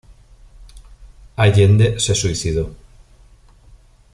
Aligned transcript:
Allende 1.35 1.99
se 1.99 2.15
suicidó. 2.15 2.71